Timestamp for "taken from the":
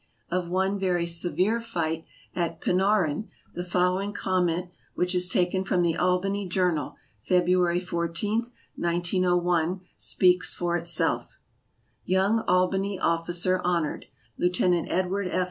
5.29-5.95